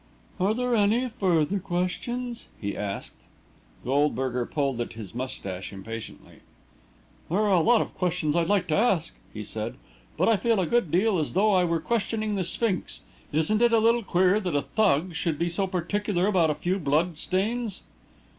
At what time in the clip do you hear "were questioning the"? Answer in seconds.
11.65-12.43